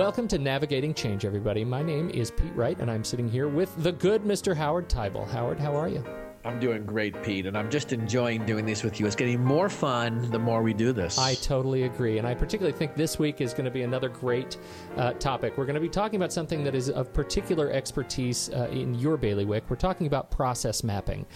Welcome 0.00 0.28
to 0.28 0.38
Navigating 0.38 0.92
Change, 0.92 1.24
everybody. 1.24 1.64
My 1.64 1.82
name 1.82 2.10
is 2.10 2.30
Pete 2.30 2.54
Wright, 2.54 2.78
and 2.78 2.90
I'm 2.90 3.04
sitting 3.04 3.26
here 3.28 3.48
with 3.48 3.74
the 3.82 3.92
good 3.92 4.22
Mr. 4.22 4.54
Howard 4.54 4.88
Teibel. 4.90 5.26
Howard, 5.28 5.58
how 5.58 5.74
are 5.74 5.88
you? 5.88 6.04
I'm 6.42 6.58
doing 6.58 6.86
great, 6.86 7.22
Pete, 7.22 7.44
and 7.44 7.56
I'm 7.56 7.70
just 7.70 7.92
enjoying 7.92 8.46
doing 8.46 8.64
this 8.64 8.82
with 8.82 8.98
you. 8.98 9.06
It's 9.06 9.14
getting 9.14 9.44
more 9.44 9.68
fun 9.68 10.30
the 10.30 10.38
more 10.38 10.62
we 10.62 10.72
do 10.72 10.90
this. 10.90 11.18
I 11.18 11.34
totally 11.34 11.82
agree, 11.82 12.16
and 12.16 12.26
I 12.26 12.34
particularly 12.34 12.76
think 12.76 12.96
this 12.96 13.18
week 13.18 13.42
is 13.42 13.52
going 13.52 13.66
to 13.66 13.70
be 13.70 13.82
another 13.82 14.08
great 14.08 14.56
uh, 14.96 15.12
topic. 15.14 15.58
We're 15.58 15.66
going 15.66 15.74
to 15.74 15.82
be 15.82 15.88
talking 15.88 16.16
about 16.16 16.32
something 16.32 16.64
that 16.64 16.74
is 16.74 16.88
of 16.88 17.12
particular 17.12 17.70
expertise 17.70 18.48
uh, 18.50 18.68
in 18.72 18.94
your 18.94 19.18
bailiwick. 19.18 19.64
We're 19.68 19.76
talking 19.76 20.06
about 20.06 20.30
process 20.30 20.82
mapping. 20.82 21.26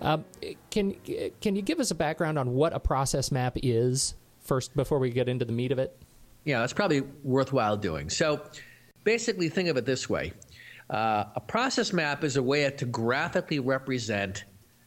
Um, 0.00 0.24
can 0.70 0.94
can 1.42 1.56
you 1.56 1.62
give 1.62 1.78
us 1.78 1.90
a 1.90 1.94
background 1.94 2.38
on 2.38 2.54
what 2.54 2.72
a 2.72 2.80
process 2.80 3.30
map 3.30 3.58
is 3.62 4.14
first 4.40 4.74
before 4.74 4.98
we 4.98 5.10
get 5.10 5.28
into 5.28 5.44
the 5.44 5.52
meat 5.52 5.72
of 5.72 5.78
it? 5.78 5.94
Yeah, 6.44 6.60
that's 6.60 6.72
probably 6.72 7.02
worthwhile 7.22 7.76
doing. 7.76 8.08
So 8.08 8.42
basically, 9.04 9.50
think 9.50 9.68
of 9.68 9.76
it 9.76 9.84
this 9.84 10.08
way 10.08 10.32
uh, 10.88 11.24
a 11.34 11.40
process 11.40 11.92
map 11.92 12.24
is 12.24 12.36
a 12.36 12.42
way 12.42 12.68
to 12.70 12.86
graphically 12.86 13.58
represent 13.58 14.44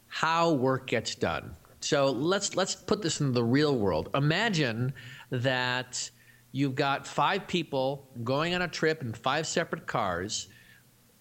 how 0.08 0.54
work 0.54 0.88
gets 0.88 1.16
done. 1.16 1.56
So 1.80 2.12
let's 2.12 2.56
let's 2.56 2.76
put 2.76 3.02
this 3.02 3.22
in 3.22 3.34
the 3.34 3.44
real 3.44 3.78
world. 3.78 4.10
Imagine 4.16 4.94
that 5.30 6.10
you've 6.52 6.76
got 6.76 7.06
five 7.06 7.48
people 7.48 8.10
going 8.24 8.56
on 8.56 8.62
a 8.62 8.68
trip 8.68 9.02
in 9.02 9.14
five 9.14 9.46
separate 9.48 9.86
cars. 9.86 10.48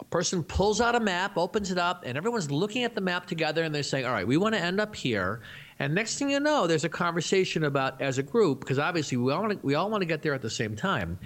A 0.00 0.04
person 0.04 0.42
pulls 0.42 0.80
out 0.80 0.94
a 0.94 1.00
map, 1.00 1.38
opens 1.38 1.70
it 1.70 1.78
up, 1.78 2.02
and 2.04 2.18
everyone's 2.18 2.50
looking 2.50 2.84
at 2.84 2.94
the 2.94 3.00
map 3.00 3.26
together 3.26 3.62
and 3.62 3.74
they're 3.74 3.82
saying, 3.82 4.06
All 4.06 4.12
right, 4.12 4.26
we 4.26 4.36
want 4.36 4.54
to 4.54 4.60
end 4.60 4.80
up 4.80 4.94
here. 4.94 5.42
And 5.78 5.94
next 5.94 6.18
thing 6.18 6.30
you 6.30 6.40
know, 6.40 6.66
there's 6.66 6.84
a 6.84 6.88
conversation 6.88 7.64
about 7.64 8.00
as 8.00 8.18
a 8.18 8.22
group, 8.22 8.60
because 8.60 8.78
obviously 8.78 9.18
we 9.18 9.32
all 9.32 9.42
want 9.42 9.60
to, 9.60 9.66
we 9.66 9.74
all 9.74 9.90
want 9.90 10.00
to 10.00 10.06
get 10.06 10.22
there 10.22 10.32
at 10.32 10.42
the 10.42 10.50
same 10.50 10.74
time. 10.74 11.18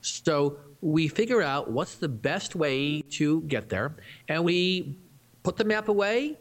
So 0.00 0.58
we 0.80 1.08
figure 1.08 1.42
out 1.42 1.70
what's 1.70 1.96
the 1.96 2.08
best 2.08 2.54
way 2.54 3.02
to 3.10 3.42
get 3.42 3.68
there, 3.68 3.96
and 4.28 4.44
we 4.44 4.98
put 5.42 5.56
the 5.56 5.64
map 5.64 5.88
away, 5.88 6.38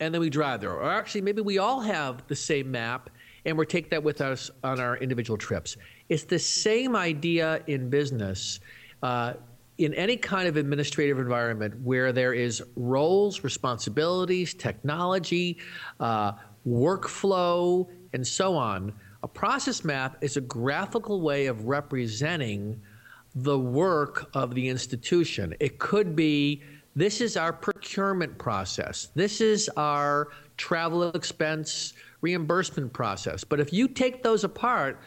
and 0.00 0.14
then 0.14 0.20
we 0.20 0.30
drive 0.30 0.60
there. 0.60 0.72
Or 0.72 0.90
actually, 0.90 1.22
maybe 1.22 1.42
we 1.42 1.58
all 1.58 1.80
have 1.80 2.26
the 2.28 2.36
same 2.36 2.70
map, 2.70 3.10
and 3.44 3.56
we 3.56 3.66
take 3.66 3.90
that 3.90 4.02
with 4.02 4.20
us 4.20 4.50
on 4.62 4.80
our 4.80 4.96
individual 4.98 5.36
trips. 5.38 5.76
It's 6.08 6.24
the 6.24 6.38
same 6.38 6.96
idea 6.96 7.62
in 7.66 7.90
business. 7.90 8.60
Uh, 9.02 9.34
in 9.78 9.94
any 9.94 10.16
kind 10.16 10.48
of 10.48 10.56
administrative 10.56 11.18
environment 11.18 11.72
where 11.82 12.12
there 12.12 12.34
is 12.34 12.62
roles, 12.74 13.44
responsibilities, 13.44 14.52
technology, 14.52 15.56
uh, 16.00 16.32
workflow, 16.66 17.86
and 18.12 18.26
so 18.26 18.56
on. 18.56 18.92
A 19.22 19.28
process 19.28 19.84
map 19.84 20.16
is 20.20 20.36
a 20.36 20.40
graphical 20.40 21.20
way 21.20 21.46
of 21.46 21.66
representing 21.66 22.80
the 23.34 23.58
work 23.58 24.28
of 24.34 24.54
the 24.54 24.68
institution. 24.68 25.54
It 25.60 25.78
could 25.78 26.16
be 26.16 26.62
this 26.98 27.20
is 27.20 27.36
our 27.36 27.52
procurement 27.52 28.36
process, 28.38 29.08
this 29.14 29.40
is 29.40 29.70
our 29.76 30.28
travel 30.56 31.08
expense 31.10 31.92
reimbursement 32.20 32.92
process. 32.92 33.44
But 33.44 33.60
if 33.60 33.72
you 33.72 33.86
take 33.86 34.22
those 34.22 34.42
apart, 34.42 35.00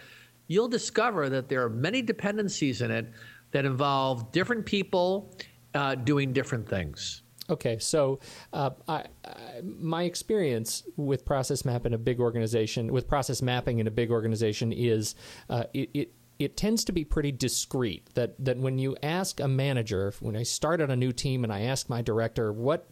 you'll 0.47 0.69
discover 0.69 1.29
that 1.29 1.49
there 1.49 1.63
are 1.63 1.69
many 1.69 2.01
dependencies 2.01 2.81
in 2.81 2.91
it 2.91 3.11
that 3.51 3.65
involve 3.65 4.31
different 4.31 4.65
people 4.65 5.35
uh, 5.73 5.95
doing 5.95 6.31
different 6.31 6.67
things. 6.67 7.23
Okay, 7.49 7.77
so 7.79 8.19
uh, 8.53 8.69
I, 8.87 9.03
I, 9.25 9.61
my 9.61 10.03
experience 10.03 10.83
with 10.95 11.25
process 11.25 11.65
map 11.65 11.85
in 11.85 11.93
a 11.93 11.97
big 11.97 12.21
organization, 12.21 12.93
with 12.93 13.09
process 13.09 13.41
mapping 13.41 13.79
in 13.79 13.87
a 13.87 13.91
big 13.91 14.09
organization, 14.09 14.71
is 14.71 15.15
uh, 15.49 15.65
it, 15.73 15.89
it 15.93 16.13
it 16.43 16.57
tends 16.57 16.83
to 16.85 16.91
be 16.91 17.03
pretty 17.03 17.31
discreet. 17.31 18.13
That 18.15 18.35
that 18.43 18.57
when 18.57 18.79
you 18.79 18.95
ask 19.03 19.39
a 19.39 19.47
manager, 19.47 20.13
when 20.19 20.35
I 20.35 20.43
start 20.43 20.81
on 20.81 20.91
a 20.91 20.95
new 20.95 21.11
team 21.11 21.43
and 21.43 21.51
I 21.51 21.61
ask 21.61 21.89
my 21.89 22.01
director, 22.01 22.51
what, 22.53 22.91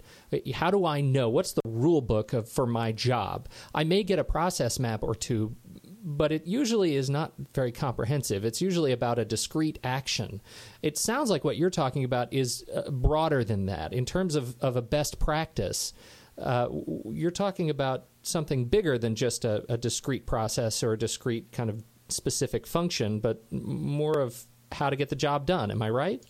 how 0.53 0.71
do 0.71 0.85
I 0.85 1.01
know 1.01 1.29
what's 1.29 1.53
the 1.53 1.61
rule 1.65 2.01
book 2.01 2.33
of 2.33 2.49
for 2.49 2.65
my 2.65 2.91
job? 2.91 3.47
I 3.73 3.83
may 3.83 4.03
get 4.03 4.19
a 4.19 4.23
process 4.23 4.79
map 4.79 5.03
or 5.03 5.15
two 5.15 5.55
but 6.01 6.31
it 6.31 6.47
usually 6.47 6.95
is 6.95 7.09
not 7.09 7.33
very 7.53 7.71
comprehensive. 7.71 8.45
It's 8.45 8.61
usually 8.61 8.91
about 8.93 9.19
a 9.19 9.25
discrete 9.25 9.79
action. 9.83 10.41
It 10.81 10.97
sounds 10.97 11.29
like 11.29 11.43
what 11.43 11.57
you're 11.57 11.69
talking 11.69 12.03
about 12.03 12.33
is 12.33 12.63
uh, 12.73 12.89
broader 12.89 13.43
than 13.43 13.65
that. 13.65 13.93
In 13.93 14.05
terms 14.05 14.35
of, 14.35 14.55
of 14.61 14.75
a 14.75 14.81
best 14.81 15.19
practice, 15.19 15.93
uh, 16.41 16.69
you're 17.11 17.31
talking 17.31 17.69
about 17.69 18.05
something 18.21 18.65
bigger 18.65 18.97
than 18.97 19.15
just 19.15 19.45
a, 19.45 19.63
a 19.71 19.77
discrete 19.77 20.25
process 20.25 20.83
or 20.83 20.93
a 20.93 20.97
discrete 20.97 21.51
kind 21.51 21.69
of 21.69 21.83
specific 22.11 22.67
function, 22.67 23.19
but 23.19 23.43
more 23.51 24.19
of 24.19 24.43
how 24.71 24.89
to 24.89 24.95
get 24.95 25.09
the 25.09 25.15
job 25.15 25.45
done. 25.45 25.71
Am 25.71 25.81
I 25.81 25.89
right? 25.89 26.23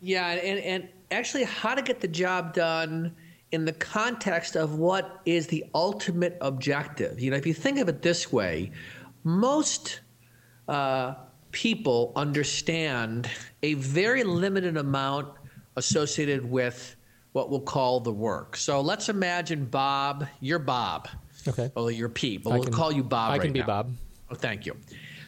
Yeah, 0.00 0.28
and, 0.30 0.58
and 0.60 0.88
actually, 1.10 1.44
how 1.44 1.74
to 1.74 1.82
get 1.82 2.00
the 2.00 2.08
job 2.08 2.54
done 2.54 3.14
in 3.52 3.64
the 3.64 3.72
context 3.72 4.56
of 4.56 4.78
what 4.78 5.20
is 5.26 5.46
the 5.46 5.64
ultimate 5.74 6.38
objective. 6.40 7.20
You 7.20 7.30
know, 7.30 7.36
if 7.36 7.46
you 7.46 7.54
think 7.54 7.78
of 7.78 7.88
it 7.88 8.02
this 8.02 8.32
way, 8.32 8.72
most 9.24 10.00
uh, 10.68 11.14
people 11.52 12.12
understand 12.16 13.28
a 13.62 13.74
very 13.74 14.24
limited 14.24 14.76
amount 14.76 15.28
associated 15.76 16.50
with 16.50 16.96
what 17.32 17.50
we'll 17.50 17.60
call 17.60 18.00
the 18.00 18.12
work. 18.12 18.56
So 18.56 18.80
let's 18.80 19.08
imagine 19.08 19.66
Bob, 19.66 20.26
you're 20.40 20.58
Bob. 20.58 21.08
Okay. 21.46 21.70
Well, 21.74 21.90
you're 21.90 22.08
Pete, 22.08 22.42
but 22.42 22.50
I 22.50 22.54
we'll 22.54 22.64
can, 22.64 22.72
call 22.72 22.92
you 22.92 23.02
Bob 23.02 23.30
I 23.30 23.34
right 23.34 23.42
can 23.42 23.52
be 23.52 23.60
now. 23.60 23.66
Bob. 23.66 23.94
Oh, 24.30 24.34
thank 24.34 24.66
you. 24.66 24.76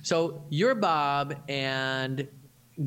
So 0.04 0.44
you're 0.50 0.74
Bob, 0.74 1.34
and 1.48 2.28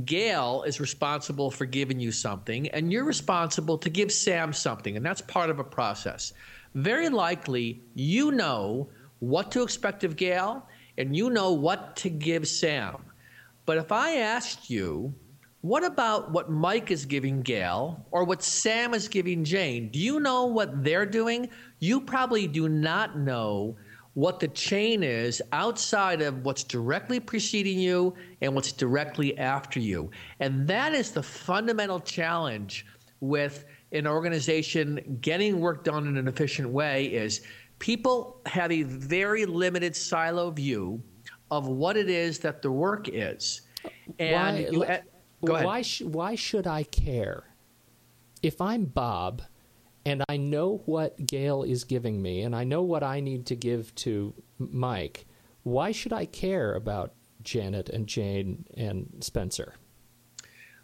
Gail 0.06 0.62
is 0.68 0.80
responsible 0.80 1.50
for 1.50 1.66
giving 1.66 2.00
you 2.00 2.12
something, 2.12 2.68
and 2.70 2.92
you're 2.92 3.06
responsible 3.06 3.80
to 3.80 3.90
give 3.90 4.12
Sam 4.12 4.54
something, 4.54 4.96
and 4.96 5.04
that's 5.04 5.22
part 5.22 5.50
of 5.50 5.58
a 5.58 5.64
process. 5.64 6.34
Very 6.76 7.10
likely, 7.10 7.82
you 7.96 8.32
know 8.32 8.90
what 9.18 9.50
to 9.54 9.64
expect 9.64 10.04
of 10.04 10.16
Gail, 10.16 10.68
and 11.00 11.18
you 11.18 11.32
know 11.32 11.54
what 11.54 11.96
to 11.98 12.12
give 12.12 12.48
Sam. 12.48 12.98
But 13.66 13.80
if 13.80 13.92
I 13.92 14.18
asked 14.18 14.70
you, 14.70 15.12
what 15.62 15.84
about 15.84 16.32
what 16.32 16.52
Mike 16.52 16.92
is 16.92 17.08
giving 17.08 17.42
Gail 17.42 18.06
or 18.12 18.26
what 18.26 18.44
Sam 18.44 18.94
is 18.94 19.08
giving 19.08 19.44
Jane? 19.44 19.90
Do 19.90 19.98
you 19.98 20.20
know 20.20 20.46
what 20.46 20.84
they're 20.84 21.08
doing? 21.08 21.50
You 21.80 22.00
probably 22.00 22.46
do 22.46 22.70
not 22.70 23.18
know 23.18 23.76
what 24.18 24.40
the 24.40 24.48
chain 24.48 25.04
is 25.04 25.44
outside 25.52 26.24
of 26.24 26.44
what's 26.44 26.64
directly 26.64 27.20
preceding 27.20 27.80
you 27.80 28.16
and 28.42 28.56
what's 28.56 28.72
directly 28.72 29.38
after 29.38 29.80
you. 29.80 30.10
And 30.40 30.68
that 30.68 30.96
is 30.96 31.12
the 31.12 31.22
fundamental 31.22 32.00
challenge 32.00 32.88
with 33.20 33.66
an 33.92 34.08
organization 34.08 35.20
getting 35.22 35.60
work 35.60 35.84
done 35.84 36.08
in 36.08 36.18
an 36.18 36.28
efficient 36.28 36.68
way 36.68 37.06
is 37.06 37.42
people 37.78 38.42
have 38.48 38.72
a 38.72 38.82
very 38.82 39.46
limited 39.46 39.96
silo 39.96 40.50
view 40.50 41.00
of 41.52 41.68
what 41.68 41.96
it 41.96 42.10
is 42.10 42.40
that 42.40 42.64
the 42.64 42.72
work 42.72 43.08
is. 43.10 43.62
And 44.18 44.34
why, 44.34 44.68
you, 44.72 44.84
uh, 44.84 45.00
why, 45.42 45.84
sh- 45.84 46.02
why 46.02 46.34
should 46.34 46.66
I 46.66 46.82
care? 46.86 47.44
If 48.42 48.62
I'm 48.62 48.86
Bob 48.86 49.44
and 50.08 50.24
I 50.30 50.38
know 50.38 50.82
what 50.86 51.26
Gail 51.26 51.64
is 51.64 51.84
giving 51.84 52.22
me 52.22 52.42
and 52.44 52.56
I 52.56 52.64
know 52.64 52.82
what 52.82 53.04
I 53.04 53.20
need 53.20 53.46
to 53.48 53.58
give 53.58 53.94
to 53.96 54.34
Mike, 54.58 55.26
why 55.64 55.92
should 55.92 56.14
I 56.14 56.26
care 56.26 56.76
about 56.76 57.14
Janet 57.44 57.90
and 57.90 58.08
Jane 58.08 58.66
and 58.78 59.18
Spencer? 59.20 59.74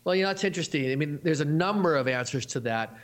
Well, 0.03 0.13
you 0.13 0.23
know, 0.23 0.29
it's 0.29 0.43
interesting. 0.43 0.91
I 0.91 0.97
mean, 0.97 1.21
there's 1.23 1.39
a 1.39 1.45
number 1.45 1.95
of 1.95 2.09
answers 2.09 2.45
to 2.47 2.59
that. 2.61 2.97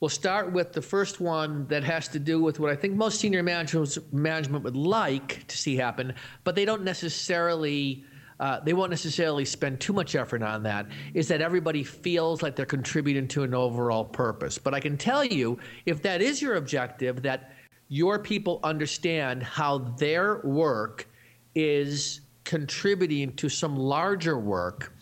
We'll 0.00 0.08
start 0.08 0.50
with 0.52 0.72
the 0.72 0.82
first 0.82 1.20
one 1.20 1.68
that 1.68 1.84
has 1.84 2.08
to 2.08 2.18
do 2.18 2.42
with 2.42 2.58
what 2.58 2.72
I 2.72 2.74
think 2.74 2.94
most 2.94 3.20
senior 3.20 3.44
management 3.44 4.64
would 4.64 4.74
like 4.74 5.46
to 5.46 5.56
see 5.56 5.76
happen, 5.76 6.14
but 6.42 6.56
they 6.56 6.64
don't 6.64 6.82
necessarily. 6.82 8.04
Uh, 8.42 8.58
they 8.58 8.72
won't 8.72 8.90
necessarily 8.90 9.44
spend 9.44 9.78
too 9.78 9.92
much 9.92 10.16
effort 10.16 10.42
on 10.42 10.64
that, 10.64 10.84
is 11.14 11.28
that 11.28 11.40
everybody 11.40 11.84
feels 11.84 12.42
like 12.42 12.56
they're 12.56 12.66
contributing 12.66 13.28
to 13.28 13.44
an 13.44 13.54
overall 13.54 14.04
purpose. 14.04 14.58
But 14.58 14.74
I 14.74 14.80
can 14.80 14.98
tell 14.98 15.24
you, 15.24 15.60
if 15.86 16.02
that 16.02 16.20
is 16.20 16.42
your 16.42 16.56
objective, 16.56 17.22
that 17.22 17.52
your 17.86 18.18
people 18.18 18.58
understand 18.64 19.44
how 19.44 19.78
their 19.78 20.40
work 20.42 21.06
is 21.54 22.22
contributing 22.42 23.32
to 23.36 23.48
some 23.48 23.76
larger 23.76 24.40
work. 24.40 24.92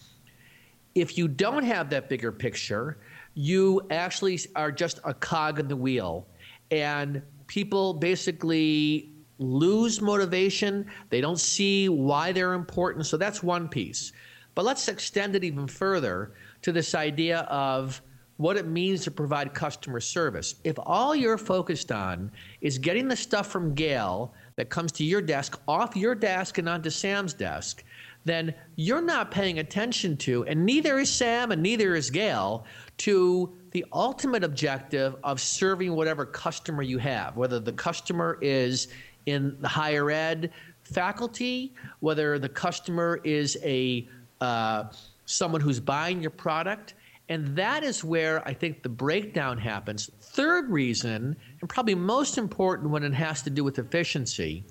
If 0.94 1.16
you 1.16 1.26
don't 1.26 1.64
have 1.64 1.88
that 1.90 2.10
bigger 2.10 2.32
picture, 2.32 2.98
you 3.32 3.80
actually 3.90 4.38
are 4.54 4.70
just 4.70 5.00
a 5.04 5.14
cog 5.14 5.58
in 5.58 5.66
the 5.66 5.76
wheel. 5.76 6.26
And 6.70 7.22
people 7.46 7.94
basically 7.94 9.14
lose 9.40 10.00
motivation. 10.00 10.86
They 11.08 11.20
don't 11.20 11.40
see 11.40 11.88
why 11.88 12.30
they're 12.30 12.52
important. 12.52 13.06
So 13.06 13.16
that's 13.16 13.42
one 13.42 13.68
piece. 13.68 14.12
But 14.54 14.64
let's 14.64 14.86
extend 14.86 15.34
it 15.34 15.42
even 15.42 15.66
further 15.66 16.34
to 16.62 16.72
this 16.72 16.94
idea 16.94 17.40
of 17.40 18.00
what 18.36 18.56
it 18.56 18.66
means 18.66 19.04
to 19.04 19.10
provide 19.10 19.52
customer 19.52 20.00
service. 20.00 20.56
If 20.64 20.76
all 20.78 21.14
you're 21.14 21.38
focused 21.38 21.90
on 21.92 22.30
is 22.60 22.78
getting 22.78 23.08
the 23.08 23.16
stuff 23.16 23.48
from 23.48 23.74
Gail 23.74 24.32
that 24.56 24.70
comes 24.70 24.92
to 24.92 25.04
your 25.04 25.20
desk 25.20 25.60
off 25.68 25.96
your 25.96 26.14
desk 26.14 26.58
and 26.58 26.68
onto 26.68 26.90
Sam's 26.90 27.34
desk, 27.34 27.84
then 28.24 28.54
you're 28.76 29.02
not 29.02 29.30
paying 29.30 29.58
attention 29.58 30.16
to, 30.18 30.44
and 30.44 30.64
neither 30.64 30.98
is 30.98 31.10
Sam 31.10 31.52
and 31.52 31.62
neither 31.62 31.94
is 31.94 32.10
Gail, 32.10 32.64
to 32.98 33.54
the 33.70 33.84
ultimate 33.92 34.44
objective 34.44 35.16
of 35.22 35.40
serving 35.40 35.94
whatever 35.94 36.26
customer 36.26 36.82
you 36.82 36.98
have, 36.98 37.36
whether 37.36 37.60
the 37.60 37.72
customer 37.72 38.38
is 38.42 38.88
in 39.26 39.56
the 39.60 39.68
higher 39.68 40.10
ed 40.10 40.52
faculty, 40.82 41.72
whether 42.00 42.38
the 42.38 42.48
customer 42.48 43.20
is 43.24 43.58
a 43.62 44.08
uh, 44.40 44.84
someone 45.26 45.60
who's 45.60 45.80
buying 45.80 46.20
your 46.20 46.30
product. 46.30 46.94
And 47.28 47.56
that 47.56 47.84
is 47.84 48.02
where 48.02 48.46
I 48.48 48.52
think 48.52 48.82
the 48.82 48.88
breakdown 48.88 49.56
happens. 49.56 50.10
Third 50.20 50.68
reason, 50.68 51.36
and 51.60 51.70
probably 51.70 51.94
most 51.94 52.38
important 52.38 52.90
when 52.90 53.04
it 53.04 53.14
has 53.14 53.40
to 53.42 53.50
do 53.50 53.62
with 53.62 53.78
efficiency, 53.78 54.64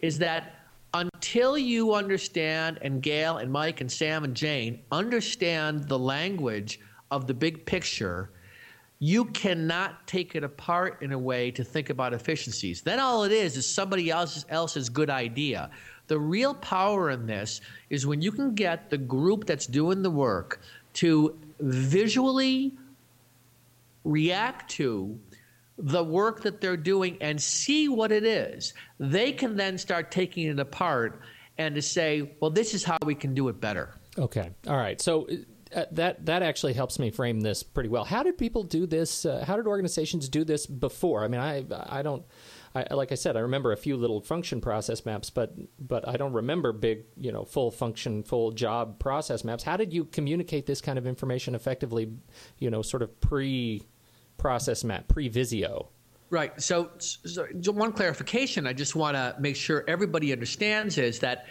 is 0.00 0.16
that 0.18 0.54
until 0.94 1.58
you 1.58 1.94
understand, 1.94 2.78
and 2.82 3.02
Gail 3.02 3.38
and 3.38 3.50
Mike 3.50 3.80
and 3.80 3.90
Sam 3.90 4.24
and 4.24 4.34
Jane 4.34 4.80
understand 4.92 5.88
the 5.88 5.98
language 5.98 6.80
of 7.10 7.26
the 7.26 7.34
big 7.34 7.66
picture, 7.66 8.30
you 9.00 9.26
cannot 9.26 10.06
take 10.06 10.34
it 10.34 10.42
apart 10.42 11.02
in 11.02 11.12
a 11.12 11.18
way 11.18 11.50
to 11.52 11.62
think 11.62 11.90
about 11.90 12.12
efficiencies. 12.12 12.82
Then 12.82 12.98
all 12.98 13.24
it 13.24 13.32
is 13.32 13.56
is 13.56 13.72
somebody 13.72 14.10
else's, 14.10 14.44
else's 14.48 14.88
good 14.88 15.10
idea. 15.10 15.70
The 16.08 16.18
real 16.18 16.54
power 16.54 17.10
in 17.10 17.26
this 17.26 17.60
is 17.90 18.06
when 18.06 18.20
you 18.20 18.32
can 18.32 18.54
get 18.54 18.90
the 18.90 18.98
group 18.98 19.46
that's 19.46 19.66
doing 19.66 20.02
the 20.02 20.10
work 20.10 20.60
to 20.94 21.38
visually 21.60 22.74
react 24.04 24.70
to 24.72 25.18
the 25.76 26.02
work 26.02 26.42
that 26.42 26.60
they're 26.60 26.76
doing 26.76 27.18
and 27.20 27.40
see 27.40 27.88
what 27.88 28.10
it 28.10 28.24
is. 28.24 28.74
They 28.98 29.30
can 29.30 29.56
then 29.56 29.78
start 29.78 30.10
taking 30.10 30.48
it 30.48 30.58
apart 30.58 31.20
and 31.56 31.74
to 31.74 31.82
say, 31.82 32.32
well, 32.40 32.50
this 32.50 32.74
is 32.74 32.82
how 32.82 32.98
we 33.04 33.14
can 33.14 33.34
do 33.34 33.48
it 33.48 33.60
better. 33.60 33.94
Okay. 34.16 34.50
All 34.66 34.76
right. 34.76 35.00
So 35.00 35.28
uh, 35.74 35.84
that 35.92 36.26
that 36.26 36.42
actually 36.42 36.72
helps 36.72 36.98
me 36.98 37.10
frame 37.10 37.40
this 37.40 37.62
pretty 37.62 37.88
well. 37.88 38.04
How 38.04 38.22
did 38.22 38.38
people 38.38 38.62
do 38.62 38.86
this? 38.86 39.24
Uh, 39.24 39.44
how 39.46 39.56
did 39.56 39.66
organizations 39.66 40.28
do 40.28 40.44
this 40.44 40.66
before? 40.66 41.24
I 41.24 41.28
mean, 41.28 41.40
I 41.40 41.64
I 41.86 42.02
don't. 42.02 42.24
I, 42.74 42.94
like 42.94 43.12
I 43.12 43.14
said, 43.14 43.36
I 43.36 43.40
remember 43.40 43.72
a 43.72 43.76
few 43.76 43.96
little 43.96 44.20
function 44.20 44.60
process 44.60 45.04
maps, 45.06 45.30
but 45.30 45.54
but 45.78 46.06
I 46.06 46.16
don't 46.16 46.32
remember 46.32 46.72
big, 46.72 47.04
you 47.16 47.32
know, 47.32 47.44
full 47.44 47.70
function, 47.70 48.22
full 48.22 48.52
job 48.52 48.98
process 48.98 49.44
maps. 49.44 49.62
How 49.62 49.76
did 49.76 49.92
you 49.92 50.04
communicate 50.04 50.66
this 50.66 50.80
kind 50.80 50.98
of 50.98 51.06
information 51.06 51.54
effectively? 51.54 52.12
You 52.58 52.70
know, 52.70 52.82
sort 52.82 53.02
of 53.02 53.20
pre 53.20 53.86
process 54.36 54.84
map, 54.84 55.08
pre 55.08 55.28
Visio. 55.28 55.88
Right. 56.30 56.60
So, 56.60 56.90
so, 56.98 57.46
one 57.72 57.92
clarification 57.92 58.66
I 58.66 58.74
just 58.74 58.94
want 58.94 59.16
to 59.16 59.34
make 59.40 59.56
sure 59.56 59.82
everybody 59.88 60.32
understands 60.32 60.98
is 60.98 61.20
that 61.20 61.46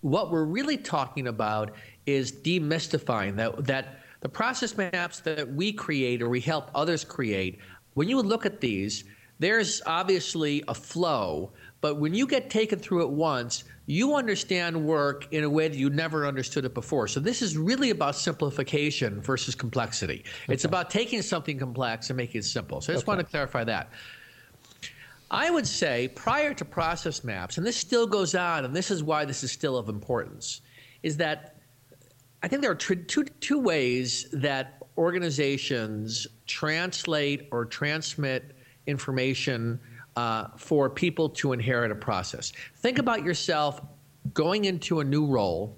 what 0.00 0.30
we're 0.30 0.44
really 0.44 0.76
talking 0.76 1.26
about 1.26 1.72
is 2.06 2.32
demystifying 2.32 3.36
that 3.36 3.64
that 3.64 3.98
the 4.20 4.28
process 4.28 4.76
maps 4.76 5.20
that 5.20 5.52
we 5.52 5.72
create 5.72 6.22
or 6.22 6.28
we 6.28 6.40
help 6.40 6.70
others 6.74 7.04
create. 7.04 7.58
When 7.94 8.08
you 8.08 8.20
look 8.20 8.46
at 8.46 8.60
these, 8.60 9.04
there's 9.38 9.82
obviously 9.86 10.62
a 10.68 10.74
flow, 10.74 11.52
but 11.80 11.96
when 11.96 12.14
you 12.14 12.28
get 12.28 12.48
taken 12.48 12.78
through 12.78 13.02
it 13.02 13.10
once, 13.10 13.64
you 13.86 14.14
understand 14.14 14.86
work 14.86 15.26
in 15.32 15.42
a 15.42 15.50
way 15.50 15.66
that 15.66 15.76
you 15.76 15.90
never 15.90 16.24
understood 16.24 16.64
it 16.64 16.74
before. 16.74 17.08
So 17.08 17.18
this 17.18 17.42
is 17.42 17.58
really 17.58 17.90
about 17.90 18.14
simplification 18.14 19.20
versus 19.20 19.56
complexity. 19.56 20.22
Okay. 20.44 20.54
It's 20.54 20.64
about 20.64 20.88
taking 20.88 21.20
something 21.22 21.58
complex 21.58 22.08
and 22.08 22.16
making 22.16 22.38
it 22.38 22.44
simple. 22.44 22.80
So 22.80 22.92
I 22.92 22.94
just 22.94 23.04
okay. 23.04 23.16
want 23.16 23.26
to 23.26 23.30
clarify 23.30 23.64
that. 23.64 23.90
I 25.32 25.50
would 25.50 25.66
say 25.66 26.08
prior 26.08 26.54
to 26.54 26.64
process 26.64 27.24
maps, 27.24 27.58
and 27.58 27.66
this 27.66 27.76
still 27.76 28.06
goes 28.06 28.36
on, 28.36 28.64
and 28.64 28.76
this 28.76 28.90
is 28.90 29.02
why 29.02 29.24
this 29.24 29.42
is 29.42 29.50
still 29.50 29.76
of 29.76 29.88
importance, 29.88 30.60
is 31.02 31.16
that 31.16 31.51
I 32.42 32.48
think 32.48 32.60
there 32.60 32.70
are 32.70 32.74
two, 32.74 32.96
two 32.96 33.60
ways 33.60 34.26
that 34.32 34.82
organizations 34.98 36.26
translate 36.46 37.48
or 37.52 37.64
transmit 37.64 38.56
information 38.86 39.80
uh, 40.16 40.48
for 40.56 40.90
people 40.90 41.28
to 41.28 41.52
inherit 41.52 41.90
a 41.90 41.94
process. 41.94 42.52
Think 42.76 42.98
about 42.98 43.24
yourself 43.24 43.80
going 44.34 44.64
into 44.64 45.00
a 45.00 45.04
new 45.04 45.26
role. 45.26 45.76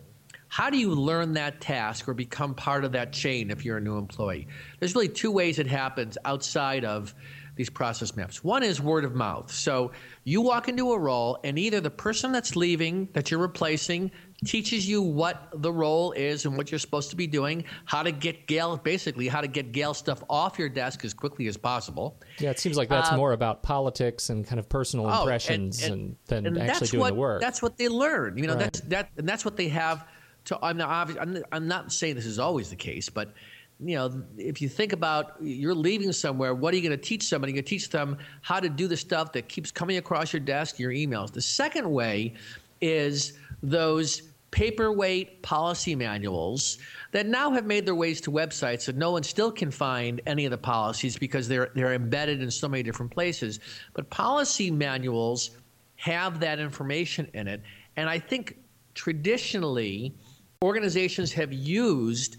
How 0.48 0.70
do 0.70 0.78
you 0.78 0.90
learn 0.90 1.34
that 1.34 1.60
task 1.60 2.08
or 2.08 2.14
become 2.14 2.54
part 2.54 2.84
of 2.84 2.92
that 2.92 3.12
chain 3.12 3.50
if 3.50 3.64
you're 3.64 3.78
a 3.78 3.80
new 3.80 3.98
employee? 3.98 4.46
There's 4.78 4.94
really 4.94 5.08
two 5.08 5.30
ways 5.30 5.58
it 5.58 5.66
happens 5.66 6.16
outside 6.24 6.84
of 6.84 7.14
these 7.56 7.70
process 7.70 8.16
maps. 8.16 8.42
One 8.42 8.62
is 8.62 8.80
word 8.80 9.04
of 9.04 9.14
mouth. 9.14 9.50
So 9.52 9.92
you 10.24 10.40
walk 10.40 10.68
into 10.68 10.92
a 10.92 10.98
role, 10.98 11.38
and 11.44 11.58
either 11.58 11.80
the 11.80 11.90
person 11.90 12.32
that's 12.32 12.56
leaving, 12.56 13.08
that 13.12 13.30
you're 13.30 13.40
replacing, 13.40 14.10
teaches 14.44 14.88
you 14.88 15.02
what 15.02 15.48
the 15.54 15.72
role 15.72 16.12
is 16.12 16.44
and 16.44 16.56
what 16.56 16.70
you're 16.70 16.78
supposed 16.78 17.10
to 17.10 17.16
be 17.16 17.26
doing, 17.26 17.64
how 17.84 18.02
to 18.02 18.12
get 18.12 18.46
Gail, 18.46 18.76
basically, 18.76 19.28
how 19.28 19.40
to 19.40 19.46
get 19.46 19.72
Gail 19.72 19.94
stuff 19.94 20.22
off 20.28 20.58
your 20.58 20.68
desk 20.68 21.04
as 21.04 21.14
quickly 21.14 21.46
as 21.46 21.56
possible. 21.56 22.20
Yeah, 22.38 22.50
it 22.50 22.58
seems 22.58 22.76
like 22.76 22.88
that's 22.88 23.12
uh, 23.12 23.16
more 23.16 23.32
about 23.32 23.62
politics 23.62 24.30
and 24.30 24.46
kind 24.46 24.58
of 24.58 24.68
personal 24.68 25.06
oh, 25.06 25.20
impressions 25.20 25.82
and, 25.82 25.92
and, 25.92 26.02
and 26.02 26.16
than 26.26 26.46
and 26.46 26.70
actually 26.70 26.88
doing 26.88 27.00
what, 27.00 27.08
the 27.10 27.20
work. 27.20 27.40
That's 27.40 27.62
what 27.62 27.76
they 27.78 27.88
learn. 27.88 28.36
You 28.36 28.46
know, 28.46 28.54
right. 28.54 28.64
that's 28.64 28.80
that, 28.80 29.10
and 29.16 29.28
that's 29.28 29.44
what 29.44 29.56
they 29.56 29.68
have. 29.68 30.06
To 30.46 30.58
I'm 30.62 30.76
not, 30.76 31.18
I'm, 31.18 31.42
I'm 31.52 31.66
not 31.66 31.90
saying 31.90 32.16
this 32.16 32.26
is 32.26 32.38
always 32.38 32.68
the 32.68 32.76
case, 32.76 33.08
but 33.08 33.32
you 33.80 33.96
know, 33.96 34.22
if 34.36 34.62
you 34.62 34.68
think 34.68 34.92
about 34.92 35.36
you're 35.40 35.74
leaving 35.74 36.12
somewhere, 36.12 36.54
what 36.54 36.72
are 36.72 36.76
you 36.76 36.82
going 36.82 36.98
to 36.98 37.02
teach 37.02 37.24
somebody? 37.24 37.52
You're 37.52 37.62
going 37.62 37.64
to 37.64 37.70
teach 37.70 37.90
them 37.90 38.18
how 38.42 38.60
to 38.60 38.68
do 38.68 38.86
the 38.86 38.96
stuff 38.96 39.32
that 39.32 39.48
keeps 39.48 39.70
coming 39.70 39.96
across 39.96 40.32
your 40.32 40.40
desk, 40.40 40.78
your 40.78 40.92
emails. 40.92 41.32
The 41.32 41.42
second 41.42 41.90
way 41.90 42.34
is 42.80 43.34
those 43.70 44.22
paperweight 44.50 45.42
policy 45.42 45.96
manuals 45.96 46.78
that 47.10 47.26
now 47.26 47.50
have 47.50 47.66
made 47.66 47.84
their 47.84 47.94
ways 47.94 48.20
to 48.20 48.30
websites 48.30 48.88
and 48.88 48.96
no 48.96 49.10
one 49.10 49.22
still 49.22 49.50
can 49.50 49.68
find 49.68 50.20
any 50.26 50.44
of 50.44 50.52
the 50.52 50.58
policies 50.58 51.18
because 51.18 51.48
they're 51.48 51.70
they're 51.74 51.94
embedded 51.94 52.40
in 52.40 52.50
so 52.50 52.68
many 52.68 52.82
different 52.82 53.10
places. 53.10 53.58
But 53.94 54.08
policy 54.10 54.70
manuals 54.70 55.50
have 55.96 56.38
that 56.40 56.60
information 56.60 57.28
in 57.34 57.48
it, 57.48 57.62
and 57.96 58.08
I 58.08 58.18
think 58.18 58.56
traditionally 58.94 60.14
organizations 60.62 61.32
have 61.32 61.52
used 61.52 62.36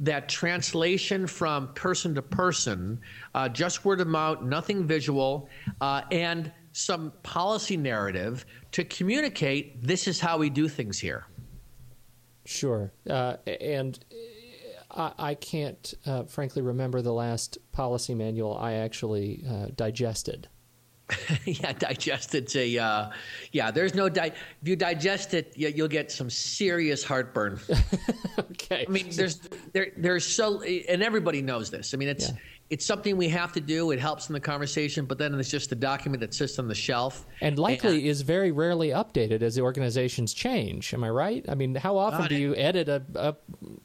that 0.00 0.28
translation 0.28 1.26
from 1.26 1.72
person 1.72 2.14
to 2.14 2.22
person, 2.22 3.00
uh, 3.34 3.48
just 3.48 3.84
word 3.84 4.00
of 4.00 4.08
mouth, 4.08 4.42
nothing 4.42 4.86
visual, 4.86 5.48
uh, 5.80 6.02
and 6.10 6.52
some 6.76 7.10
policy 7.22 7.74
narrative 7.74 8.44
to 8.70 8.84
communicate 8.84 9.82
this 9.82 10.06
is 10.06 10.20
how 10.20 10.36
we 10.36 10.50
do 10.50 10.68
things 10.68 10.98
here. 10.98 11.24
Sure. 12.44 12.92
Uh, 13.08 13.36
and 13.46 13.98
I, 14.90 15.12
I 15.18 15.34
can't, 15.36 15.94
uh, 16.04 16.24
frankly, 16.24 16.60
remember 16.60 17.00
the 17.00 17.14
last 17.14 17.56
policy 17.72 18.14
manual 18.14 18.58
I 18.58 18.74
actually 18.74 19.42
uh, 19.48 19.68
digested. 19.74 20.48
yeah, 21.44 21.72
digest 21.72 22.34
it's 22.34 22.56
a 22.56 22.78
uh, 22.78 23.10
yeah. 23.52 23.70
There's 23.70 23.94
no 23.94 24.08
di- 24.08 24.32
if 24.60 24.68
you 24.68 24.74
digest 24.74 25.34
it, 25.34 25.52
you'll 25.54 25.86
get 25.86 26.10
some 26.10 26.28
serious 26.28 27.04
heartburn. 27.04 27.60
okay. 28.38 28.84
I 28.88 28.90
mean, 28.90 29.10
there's 29.12 29.38
there 29.72 29.92
there's 29.96 30.26
so 30.26 30.62
and 30.62 31.04
everybody 31.04 31.42
knows 31.42 31.70
this. 31.70 31.94
I 31.94 31.96
mean, 31.96 32.08
it's 32.08 32.30
yeah. 32.30 32.36
It's 32.68 32.84
something 32.84 33.16
we 33.16 33.28
have 33.28 33.52
to 33.52 33.60
do. 33.60 33.92
It 33.92 34.00
helps 34.00 34.28
in 34.28 34.32
the 34.32 34.40
conversation, 34.40 35.04
but 35.04 35.18
then 35.18 35.34
it's 35.38 35.50
just 35.50 35.70
a 35.72 35.76
document 35.76 36.20
that 36.20 36.34
sits 36.34 36.58
on 36.58 36.66
the 36.66 36.74
shelf 36.74 37.24
and 37.40 37.58
likely 37.58 37.98
and, 37.98 38.06
is 38.06 38.22
very 38.22 38.50
rarely 38.50 38.88
updated 38.88 39.42
as 39.42 39.54
the 39.54 39.62
organizations 39.62 40.34
change. 40.34 40.92
Am 40.92 41.04
I 41.04 41.10
right? 41.10 41.44
I 41.48 41.54
mean, 41.54 41.74
how 41.76 41.96
often 41.96 42.22
uh, 42.22 42.28
do 42.28 42.34
you 42.34 42.56
edit 42.56 42.88
a, 42.88 43.02
a 43.14 43.36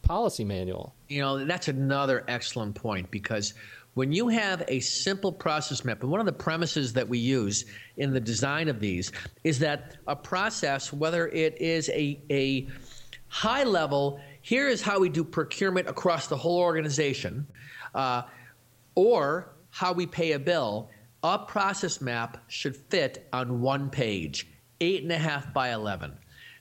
policy 0.01 0.43
manual? 0.43 0.95
You 1.09 1.21
know, 1.21 1.45
that's 1.45 1.67
another 1.67 2.23
excellent 2.27 2.75
point 2.75 3.11
because 3.11 3.53
when 3.93 4.11
you 4.11 4.29
have 4.29 4.63
a 4.67 4.79
simple 4.79 5.31
process 5.31 5.83
map, 5.83 6.01
and 6.01 6.09
one 6.09 6.19
of 6.19 6.25
the 6.25 6.31
premises 6.31 6.93
that 6.93 7.07
we 7.07 7.19
use 7.19 7.65
in 7.97 8.13
the 8.13 8.21
design 8.21 8.67
of 8.69 8.79
these 8.79 9.11
is 9.43 9.59
that 9.59 9.97
a 10.07 10.15
process, 10.15 10.93
whether 10.93 11.27
it 11.27 11.59
is 11.61 11.89
a, 11.89 12.19
a 12.31 12.67
high 13.27 13.63
level, 13.63 14.19
here 14.41 14.67
is 14.67 14.81
how 14.81 14.99
we 14.99 15.09
do 15.09 15.23
procurement 15.23 15.87
across 15.87 16.27
the 16.27 16.37
whole 16.37 16.59
organization, 16.59 17.45
uh, 17.93 18.23
or 18.95 19.49
how 19.69 19.93
we 19.93 20.05
pay 20.05 20.33
a 20.33 20.39
bill, 20.39 20.89
a 21.23 21.39
process 21.39 22.01
map 22.01 22.43
should 22.47 22.75
fit 22.75 23.27
on 23.31 23.61
one 23.61 23.89
page, 23.89 24.47
eight 24.79 25.03
and 25.03 25.11
a 25.11 25.17
half 25.17 25.53
by 25.53 25.71
11. 25.73 26.11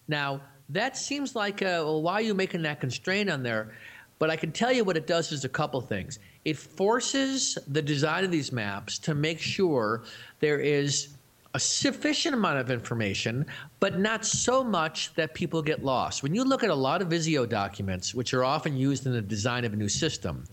Now, 0.09 0.41
that 0.69 0.97
seems 0.97 1.35
like, 1.35 1.63
a, 1.63 1.85
well, 1.85 2.03
why 2.03 2.15
are 2.15 2.21
you 2.21 2.35
making 2.35 2.63
that 2.63 2.81
constraint 2.81 3.31
on 3.31 3.43
there? 3.43 3.73
But 4.19 4.31
I 4.31 4.37
can 4.37 4.53
tell 4.53 4.71
you 4.71 4.85
what 4.85 4.97
it 4.97 5.07
does 5.07 5.33
is 5.33 5.45
a 5.45 5.49
couple 5.49 5.81
things 5.81 6.19
it 6.45 6.57
forces 6.57 7.59
the 7.69 7.83
design 7.83 8.25
of 8.25 8.31
these 8.31 8.51
maps 8.51 8.99
to 9.01 9.15
make 9.15 9.39
sure 9.39 10.03
there 10.41 10.59
is 10.59 11.09
a 11.55 11.61
sufficient 11.61 12.35
amount 12.35 12.59
of 12.59 12.71
information, 12.71 13.45
but 13.81 13.99
not 13.99 14.25
so 14.25 14.63
much 14.63 15.13
that 15.15 15.35
people 15.35 15.61
get 15.61 15.85
lost. 15.85 16.23
When 16.23 16.35
you 16.35 16.45
look 16.45 16.63
at 16.63 16.71
a 16.71 16.75
lot 16.75 17.03
of 17.03 17.09
Visio 17.09 17.45
documents, 17.45 18.15
which 18.15 18.33
are 18.33 18.45
often 18.45 18.77
used 18.77 19.05
in 19.05 19.13
the 19.13 19.21
design 19.21 19.65
of 19.65 19.73
a 19.73 19.77
new 19.77 19.89
system, 19.89 20.45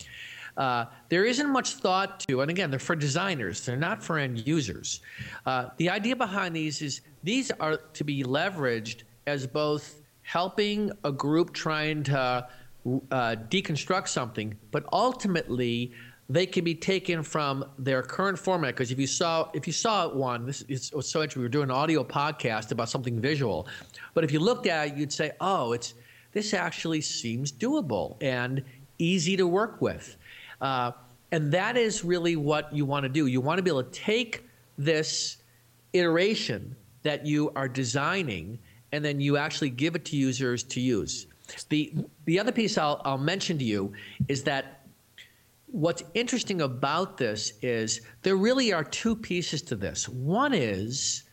uh, 0.58 0.86
there 1.10 1.24
isn't 1.24 1.50
much 1.50 1.76
thought 1.76 2.20
to, 2.22 2.42
and 2.42 2.50
again, 2.50 2.70
they're 2.70 2.80
for 2.80 2.96
designers, 2.96 3.66
they're 3.66 3.78
not 3.78 4.04
for 4.04 4.18
end 4.18 4.46
users. 4.48 5.02
Uh, 5.46 5.70
the 5.78 5.90
idea 5.90 6.16
behind 6.16 6.56
these 6.56 6.82
is 6.82 7.02
these 7.24 7.52
are 7.60 7.78
to 7.94 8.04
be 8.04 8.24
leveraged 8.24 9.04
as 9.28 9.46
both 9.46 10.02
helping 10.24 10.92
a 11.04 11.12
group 11.12 11.54
trying 11.54 12.04
to 12.04 12.48
uh, 13.12 13.36
deconstruct 13.50 14.08
something, 14.08 14.58
but 14.72 14.86
ultimately 14.92 15.94
they 16.30 16.46
can 16.46 16.64
be 16.64 16.76
taken 16.76 17.24
from 17.24 17.64
their 17.78 18.02
current 18.02 18.38
format. 18.38 18.76
Because 18.76 18.92
if 18.92 19.00
you 19.00 19.08
saw 19.08 19.50
if 19.54 19.68
you 19.68 19.74
saw 19.74 20.10
one, 20.10 20.46
this 20.46 20.64
is 20.64 20.88
so 20.88 21.00
interesting. 21.00 21.42
We 21.42 21.46
were 21.46 21.50
doing 21.50 21.70
an 21.70 21.76
audio 21.76 22.04
podcast 22.04 22.72
about 22.72 22.90
something 22.90 23.20
visual, 23.20 23.68
but 24.14 24.24
if 24.24 24.32
you 24.32 24.40
looked 24.40 24.68
at 24.68 24.90
it, 24.90 24.96
you'd 24.96 25.14
say, 25.14 25.32
"Oh, 25.40 25.74
it's 25.74 25.94
this 26.34 26.54
actually 26.54 27.02
seems 27.02 27.52
doable 27.52 28.18
and 28.22 28.64
easy 29.00 29.38
to 29.38 29.48
work 29.48 29.82
with." 29.82 30.18
Uh, 30.62 30.92
and 31.32 31.52
that 31.52 31.78
is 31.78 32.04
really 32.04 32.36
what 32.36 32.74
you 32.74 32.86
want 32.86 33.04
to 33.04 33.10
do. 33.10 33.28
You 33.28 33.42
want 33.42 33.58
to 33.58 33.64
be 33.64 33.70
able 33.70 33.84
to 33.84 33.92
take 33.92 34.48
this 34.78 35.38
iteration 35.94 36.76
that 37.04 37.26
you 37.26 37.52
are 37.56 37.68
designing 37.68 38.60
and 38.92 39.04
then 39.04 39.20
you 39.20 39.38
actually 39.38 39.70
give 39.70 39.96
it 39.96 40.06
to 40.06 40.16
users 40.16 40.64
to 40.64 40.80
use. 40.80 41.28
The, 41.70 41.94
the 42.26 42.40
other 42.40 42.52
piece 42.52 42.78
I'll, 42.78 43.02
I'll 43.06 43.18
mention 43.18 43.58
to 43.58 43.64
you 43.64 43.94
is 44.28 44.44
that 44.44 44.88
what's 45.68 46.04
interesting 46.14 46.62
about 46.62 47.18
this 47.18 47.54
is 47.62 48.02
there 48.22 48.38
really 48.38 48.74
are 48.74 48.84
two 48.84 49.16
pieces 49.16 49.62
to 49.64 49.76
this. 49.76 50.08
One 50.08 50.54
is 50.54 51.24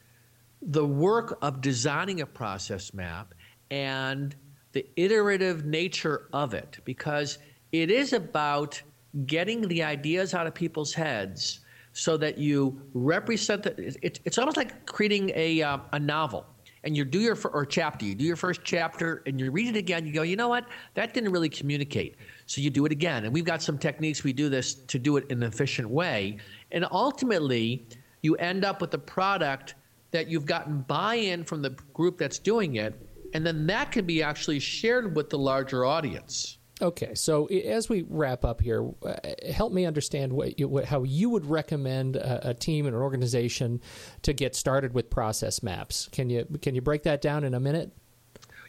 the 0.62 0.84
work 0.84 1.38
of 1.42 1.60
designing 1.60 2.20
a 2.20 2.26
process 2.26 2.92
map 2.94 3.34
and 3.70 4.34
the 4.72 4.86
iterative 4.96 5.64
nature 5.64 6.28
of 6.32 6.54
it, 6.54 6.78
because 6.84 7.38
it 7.70 7.90
is 7.90 8.12
about 8.12 8.82
getting 9.26 9.66
the 9.68 9.82
ideas 9.82 10.34
out 10.34 10.46
of 10.46 10.54
people's 10.54 10.92
heads 10.92 11.60
so 11.92 12.16
that 12.16 12.36
you 12.36 12.80
represent 12.92 13.62
the, 13.62 13.96
it, 14.02 14.20
it's 14.24 14.38
almost 14.38 14.56
like 14.56 14.84
creating 14.86 15.30
a, 15.34 15.62
uh, 15.62 15.78
a 15.92 15.98
novel. 15.98 16.46
And 16.82 16.94
you 16.94 17.04
do 17.06 17.18
your 17.18 17.38
or 17.54 17.64
chapter 17.64 18.04
you 18.04 18.14
do 18.14 18.24
your 18.24 18.36
first 18.36 18.60
chapter 18.62 19.22
and 19.26 19.40
you 19.40 19.50
read 19.50 19.74
it 19.74 19.78
again 19.78 20.06
you 20.06 20.12
go 20.12 20.20
you 20.20 20.36
know 20.36 20.48
what? 20.48 20.66
That 20.92 21.14
didn't 21.14 21.32
really 21.32 21.48
communicate. 21.48 22.16
So 22.44 22.60
you 22.60 22.68
do 22.68 22.84
it 22.84 22.92
again. 22.92 23.24
And 23.24 23.32
we've 23.32 23.44
got 23.44 23.62
some 23.62 23.78
techniques 23.78 24.22
we 24.22 24.34
do 24.34 24.50
this 24.50 24.74
to 24.74 24.98
do 24.98 25.16
it 25.16 25.24
in 25.30 25.42
an 25.42 25.48
efficient 25.48 25.88
way. 25.88 26.36
And 26.72 26.84
ultimately 26.90 27.86
you 28.20 28.36
end 28.36 28.66
up 28.66 28.82
with 28.82 28.92
a 28.92 28.98
product 28.98 29.76
that 30.10 30.28
you've 30.28 30.46
gotten 30.46 30.82
buy-in 30.82 31.44
from 31.44 31.62
the 31.62 31.70
group 31.94 32.18
that's 32.18 32.38
doing 32.38 32.76
it. 32.76 32.94
And 33.32 33.46
then 33.46 33.66
that 33.66 33.90
can 33.90 34.04
be 34.04 34.22
actually 34.22 34.60
shared 34.60 35.16
with 35.16 35.30
the 35.30 35.38
larger 35.38 35.86
audience 35.86 36.58
Okay, 36.84 37.14
so 37.14 37.46
as 37.46 37.88
we 37.88 38.04
wrap 38.10 38.44
up 38.44 38.60
here, 38.60 38.86
uh, 39.06 39.14
help 39.50 39.72
me 39.72 39.86
understand 39.86 40.30
what, 40.34 40.58
you, 40.58 40.68
what, 40.68 40.84
how 40.84 41.02
you 41.02 41.30
would 41.30 41.46
recommend 41.46 42.16
a, 42.16 42.50
a, 42.50 42.54
team 42.54 42.84
and 42.84 42.94
an 42.94 43.00
organization 43.00 43.80
to 44.20 44.34
get 44.34 44.54
started 44.54 44.92
with 44.92 45.08
process 45.08 45.62
maps. 45.62 46.10
Can 46.12 46.28
you 46.28 46.46
can 46.60 46.74
you 46.74 46.82
break 46.82 47.04
that 47.04 47.22
down 47.22 47.42
in 47.42 47.54
a 47.54 47.60
minute? 47.60 47.90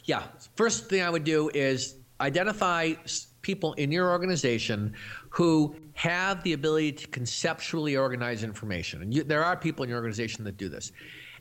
Yeah. 0.06 0.24
First 0.56 0.88
thing 0.90 1.02
I 1.02 1.10
would 1.10 1.26
do 1.26 1.52
is 1.54 1.96
identify 2.22 2.94
people 3.42 3.74
in 3.74 3.92
your 3.92 4.10
organization 4.10 4.94
who 5.30 5.76
have 5.96 6.42
the 6.44 6.54
ability 6.54 6.94
to 6.94 7.08
conceptually 7.08 7.98
organize 7.98 8.46
information, 8.46 9.02
and 9.02 9.14
you, 9.14 9.24
there 9.24 9.44
are 9.44 9.58
people 9.58 9.84
in 9.84 9.90
your 9.90 9.98
organization 9.98 10.46
that 10.46 10.56
do 10.56 10.70
this 10.70 10.94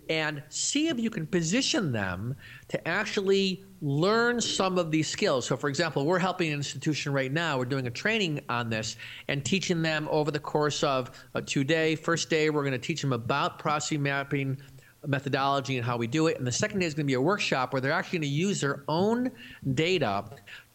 and 0.08 0.42
see 0.48 0.88
if 0.88 0.98
you 0.98 1.10
can 1.10 1.26
position 1.26 1.92
them 1.92 2.36
to 2.68 2.88
actually 2.88 3.64
learn 3.80 4.40
some 4.40 4.78
of 4.78 4.90
these 4.90 5.08
skills. 5.08 5.46
So, 5.46 5.56
for 5.56 5.68
example, 5.68 6.06
we're 6.06 6.18
helping 6.18 6.48
an 6.48 6.54
institution 6.54 7.12
right 7.12 7.32
now. 7.32 7.58
We're 7.58 7.64
doing 7.66 7.86
a 7.86 7.90
training 7.90 8.40
on 8.48 8.70
this 8.70 8.96
and 9.28 9.44
teaching 9.44 9.82
them 9.82 10.08
over 10.10 10.30
the 10.30 10.40
course 10.40 10.82
of 10.82 11.10
a 11.34 11.42
two 11.42 11.64
day. 11.64 11.96
First 11.96 12.30
day, 12.30 12.50
we're 12.50 12.62
going 12.62 12.72
to 12.72 12.78
teach 12.78 13.02
them 13.02 13.12
about 13.12 13.58
process 13.58 13.98
mapping 13.98 14.58
methodology 15.06 15.76
and 15.76 15.84
how 15.84 15.96
we 15.96 16.06
do 16.06 16.26
it. 16.26 16.38
And 16.38 16.46
the 16.46 16.52
second 16.52 16.80
day 16.80 16.86
is 16.86 16.94
going 16.94 17.04
to 17.04 17.10
be 17.10 17.14
a 17.14 17.20
workshop 17.20 17.72
where 17.72 17.80
they're 17.80 17.92
actually 17.92 18.20
going 18.20 18.30
to 18.30 18.36
use 18.36 18.60
their 18.60 18.84
own 18.88 19.30
data 19.74 20.24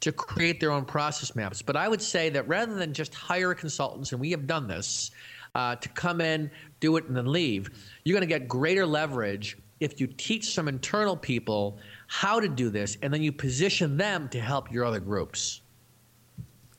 to 0.01 0.12
create 0.12 0.59
their 0.59 0.71
own 0.71 0.86
process 0.86 1.36
maps. 1.36 1.62
But 1.62 1.75
I 1.75 1.88
would 1.88 2.01
say 2.01 2.29
that 2.29 2.48
rather 2.48 2.75
than 2.75 2.93
just 2.93 3.13
hire 3.13 3.53
consultants, 3.53 4.12
and 4.12 4.21
we 4.21 4.31
have 4.31 4.48
done 4.48 4.67
this, 4.67 5.12
uh, 5.60 5.75
to 5.75 5.89
come 5.89 6.22
in, 6.22 6.50
do 6.80 6.96
it, 6.98 7.06
and 7.08 7.16
then 7.16 7.25
leave. 7.25 7.70
You're 8.04 8.16
going 8.18 8.28
to 8.28 8.39
get 8.39 8.48
greater 8.48 8.86
leverage 8.86 9.58
if 9.80 10.00
you 10.00 10.08
teach 10.08 10.54
some 10.54 10.68
internal 10.68 11.18
people 11.18 11.78
how 12.08 12.39
to 12.39 12.48
do 12.48 12.70
this, 12.70 12.98
and 13.01 13.13
then 13.13 13.22
you 13.22 13.32
position 13.32 13.98
them 13.98 14.30
to 14.30 14.39
help 14.39 14.72
your 14.72 14.86
other 14.86 15.00
groups. 15.00 15.62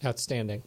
Outstanding. 0.02 0.62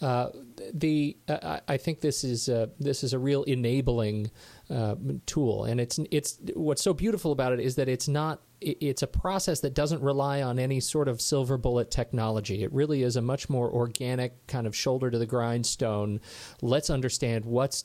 Uh, 0.00 0.28
the 0.72 1.16
uh, 1.28 1.60
I 1.68 1.76
think 1.76 2.00
this 2.00 2.24
is 2.24 2.48
a, 2.48 2.70
this 2.78 3.04
is 3.04 3.12
a 3.12 3.18
real 3.18 3.42
enabling 3.42 4.30
uh, 4.70 4.94
tool, 5.26 5.64
and 5.64 5.80
it's 5.80 5.98
it's 6.10 6.38
what's 6.54 6.82
so 6.82 6.94
beautiful 6.94 7.32
about 7.32 7.52
it 7.52 7.60
is 7.60 7.76
that 7.76 7.88
it's 7.88 8.08
not 8.08 8.42
it's 8.60 9.02
a 9.02 9.06
process 9.06 9.60
that 9.60 9.74
doesn't 9.74 10.02
rely 10.02 10.42
on 10.42 10.58
any 10.58 10.80
sort 10.80 11.08
of 11.08 11.20
silver 11.20 11.56
bullet 11.56 11.90
technology. 11.90 12.62
It 12.62 12.72
really 12.72 13.02
is 13.02 13.16
a 13.16 13.22
much 13.22 13.48
more 13.48 13.70
organic 13.70 14.46
kind 14.46 14.66
of 14.66 14.76
shoulder 14.76 15.10
to 15.10 15.18
the 15.18 15.26
grindstone. 15.26 16.20
Let's 16.60 16.90
understand 16.90 17.44
what's 17.44 17.84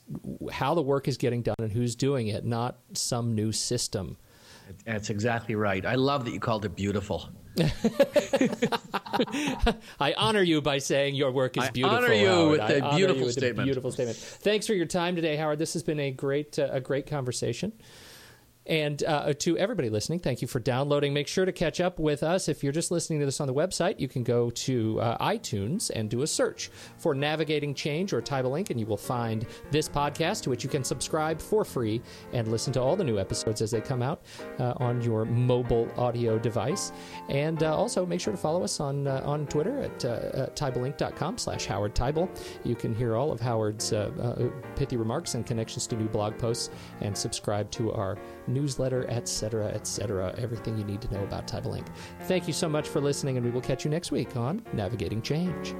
how 0.51 0.75
the 0.75 0.81
work 0.81 1.07
is 1.07 1.17
getting 1.17 1.41
done 1.41 1.55
and 1.59 1.71
who's 1.71 1.95
doing 1.95 2.27
it, 2.27 2.45
not 2.45 2.79
some 2.93 3.33
new 3.35 3.51
system. 3.51 4.17
That's 4.86 5.10
exactly 5.10 5.55
right. 5.55 5.86
I 5.86 5.95
love 5.95 6.25
that 6.25 6.31
you 6.31 6.39
called 6.39 6.65
it 6.65 6.75
beautiful. 6.75 7.29
I 10.00 10.13
honor 10.17 10.41
you 10.41 10.62
by 10.62 10.79
saying 10.79 11.15
your 11.15 11.31
work 11.31 11.57
is 11.57 11.69
beautiful. 11.69 11.98
I 11.98 12.03
honor 12.03 12.13
you 12.13 12.27
Howard. 12.27 12.51
with 12.51 12.62
a 12.62 12.95
beautiful 12.95 13.29
statement. 13.29 13.60
A 13.60 13.63
beautiful 13.63 13.91
statement. 13.91 14.17
Thanks 14.17 14.67
for 14.67 14.74
your 14.74 14.86
time 14.86 15.15
today, 15.15 15.38
Howard. 15.38 15.60
This 15.60 15.74
has 15.74 15.84
been 15.84 16.00
a 16.00 16.12
great 16.12 16.60
uh, 16.60 16.67
a 16.72 16.81
great 16.81 17.07
conversation. 17.07 17.72
And 18.67 19.03
uh, 19.03 19.34
to 19.34 19.57
everybody 19.57 19.89
listening, 19.89 20.19
thank 20.19 20.41
you 20.41 20.48
for 20.48 20.60
downloading. 20.60 21.13
Make 21.13 21.27
sure 21.27 21.45
to 21.45 21.51
catch 21.51 21.79
up 21.79 22.00
with 22.00 22.24
us. 22.24 22.50
If 22.50 22.63
you're 22.63 22.74
just 22.74 22.89
listening 22.89 23.19
to 23.19 23.25
this 23.25 23.39
on 23.39 23.48
the 23.48 23.53
website, 23.53 24.00
you 24.00 24.07
can 24.07 24.24
go 24.24 24.50
to 24.50 25.00
uh, 25.00 25.24
iTunes 25.24 25.91
and 25.93 26.10
do 26.10 26.24
a 26.24 26.27
search 26.27 26.72
for 26.98 27.13
Navigating 27.13 27.75
Change 27.75 28.12
or 28.12 28.22
TeibelInc, 28.22 28.72
and 28.72 28.79
you 28.79 28.86
will 28.86 28.98
find 28.98 29.45
this 29.69 29.88
podcast 29.88 30.43
to 30.43 30.50
which 30.50 30.63
you 30.63 30.69
can 30.69 30.84
subscribe 30.84 31.39
for 31.39 31.63
free 31.63 32.01
and 32.34 32.48
listen 32.48 32.74
to 32.74 32.81
all 32.81 32.95
the 32.95 33.03
new 33.03 33.19
episodes 33.19 33.62
as 33.62 33.69
they 33.69 33.81
come 33.81 34.01
out 34.01 34.24
uh, 34.60 34.74
on 34.77 35.01
your 35.01 35.25
mobile 35.25 35.88
audio 35.98 36.39
device. 36.39 36.91
And 37.29 37.62
uh, 37.62 37.75
also 37.75 38.05
make 38.05 38.19
sure 38.19 38.34
to 38.34 38.39
follow 38.39 38.63
us 38.63 38.79
on 38.79 39.07
uh, 39.07 39.22
on 39.25 39.45
Twitter 39.48 39.81
at, 39.81 40.05
uh, 40.05 41.36
slash 41.38 41.65
Howard 41.65 41.93
Teibel. 41.93 42.29
You 42.63 42.75
can 42.75 42.95
hear 42.95 43.15
all 43.15 43.31
of 43.31 43.39
Howard's 43.39 43.93
uh, 43.93 44.50
pithy 44.75 44.98
remarks 44.98 45.36
and 45.36 45.45
connections 45.45 45.88
to 45.88 45.95
new 45.95 46.07
blog 46.07 46.38
posts 46.38 46.72
and 47.01 47.15
subscribe 47.15 47.69
to 47.72 47.91
our 47.91 48.17
newsletter, 48.47 49.05
etc., 49.09 49.67
etc. 49.67 50.33
Everything 50.37 50.77
you 50.77 50.83
need 50.83 51.01
to 51.01 51.13
know 51.13 51.23
about 51.23 51.47
TeibelInc. 51.47 51.87
Thank 52.23 52.47
you 52.47 52.53
so 52.53 52.69
much 52.69 52.87
for 52.87 53.01
listening, 53.01 53.37
and 53.37 53.45
we 53.45 53.51
will 53.51 53.61
catch 53.61 53.83
you 53.85 53.91
next 53.91 54.11
week 54.11 54.35
on 54.35 54.61
Navigating 54.73 55.21
Change. 55.21 55.75